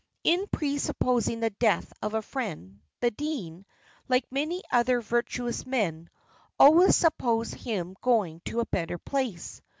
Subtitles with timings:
[0.23, 3.67] In presupposing the death of a friend, the dean,
[4.09, 6.09] like many other virtuous men,
[6.57, 9.61] "always supposed him going to a better place."